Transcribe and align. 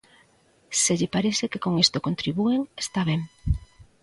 Se 0.81 0.93
lle 0.99 1.13
parece 1.15 1.45
que 1.51 1.61
con 1.63 1.73
isto 1.85 2.05
contribúen, 2.07 2.61
está 2.83 2.99
ben. 3.09 3.21